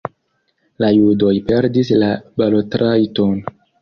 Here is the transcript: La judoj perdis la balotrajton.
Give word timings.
La 0.83 0.87
judoj 0.95 1.33
perdis 1.51 1.91
la 2.05 2.09
balotrajton. 2.43 3.37